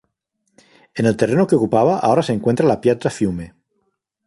[0.95, 3.53] En el terreno que ocupaba, ahora se encuentra la Piazza Fiume.